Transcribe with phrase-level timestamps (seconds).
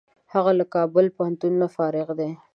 [0.33, 2.31] هغه له کابل پوهنتونه فارغ دی.